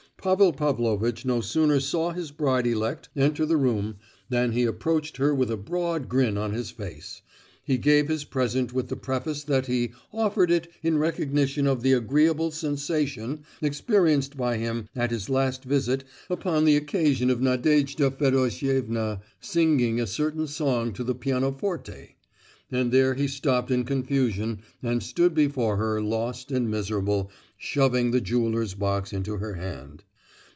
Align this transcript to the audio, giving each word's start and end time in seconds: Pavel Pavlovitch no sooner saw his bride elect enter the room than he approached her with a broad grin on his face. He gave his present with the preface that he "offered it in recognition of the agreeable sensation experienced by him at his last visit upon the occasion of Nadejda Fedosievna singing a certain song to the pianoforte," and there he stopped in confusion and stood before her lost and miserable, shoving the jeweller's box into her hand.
Pavel 0.17 0.53
Pavlovitch 0.53 1.25
no 1.25 1.41
sooner 1.41 1.79
saw 1.79 2.11
his 2.11 2.29
bride 2.29 2.67
elect 2.67 3.09
enter 3.15 3.43
the 3.43 3.57
room 3.57 3.95
than 4.29 4.51
he 4.51 4.65
approached 4.65 5.17
her 5.17 5.33
with 5.33 5.49
a 5.49 5.57
broad 5.57 6.07
grin 6.07 6.37
on 6.37 6.53
his 6.53 6.69
face. 6.69 7.23
He 7.63 7.79
gave 7.79 8.07
his 8.07 8.23
present 8.23 8.71
with 8.71 8.89
the 8.89 8.95
preface 8.95 9.43
that 9.45 9.65
he 9.65 9.93
"offered 10.13 10.51
it 10.51 10.67
in 10.83 10.99
recognition 10.99 11.65
of 11.65 11.81
the 11.81 11.93
agreeable 11.93 12.51
sensation 12.51 13.43
experienced 13.63 14.37
by 14.37 14.57
him 14.57 14.89
at 14.95 15.09
his 15.09 15.27
last 15.27 15.63
visit 15.63 16.03
upon 16.29 16.65
the 16.65 16.77
occasion 16.77 17.31
of 17.31 17.41
Nadejda 17.41 18.11
Fedosievna 18.11 19.21
singing 19.39 19.99
a 19.99 20.05
certain 20.05 20.45
song 20.45 20.93
to 20.93 21.03
the 21.03 21.15
pianoforte," 21.15 22.13
and 22.71 22.91
there 22.91 23.15
he 23.15 23.27
stopped 23.27 23.71
in 23.71 23.83
confusion 23.85 24.59
and 24.83 25.01
stood 25.01 25.33
before 25.33 25.77
her 25.77 25.99
lost 25.99 26.51
and 26.51 26.69
miserable, 26.69 27.31
shoving 27.57 28.11
the 28.11 28.21
jeweller's 28.21 28.75
box 28.75 29.11
into 29.11 29.37
her 29.37 29.55
hand. 29.55 30.03